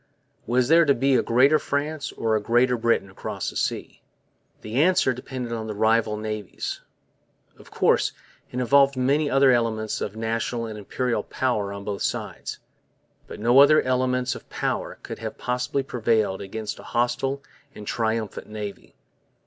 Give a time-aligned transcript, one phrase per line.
[0.47, 3.97] Was there to be a Greater France or a Greater Britain across the seas?
[4.61, 6.81] The answer depended on the rival navies.
[7.59, 8.11] Of course,
[8.51, 12.57] it involved many other elements of national and Imperial power on both sides.
[13.27, 17.43] But no other elements of power could have possibly prevailed against a hostile
[17.75, 18.95] and triumphant navy.